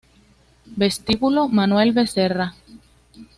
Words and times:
Vestíbulo 0.77 1.47
Manuel 1.47 1.91
Becerra 1.93 2.55